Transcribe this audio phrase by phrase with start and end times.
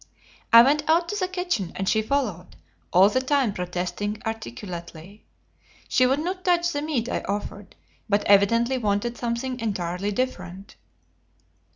[0.51, 2.55] I went out to the kitchen, and she followed,
[2.91, 5.25] all the time protesting articulately.
[5.89, 7.75] She would not touch the meat I offered,
[8.09, 10.75] but evidently wanted something entirely different.